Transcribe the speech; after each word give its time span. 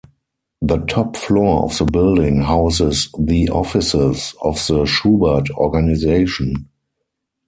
The 0.63 0.79
top 0.87 1.15
floor 1.15 1.61
of 1.65 1.77
the 1.77 1.85
building 1.85 2.41
houses 2.41 3.07
the 3.19 3.49
offices 3.49 4.33
of 4.41 4.55
the 4.65 4.85
Shubert 4.87 5.51
Organization. 5.51 6.69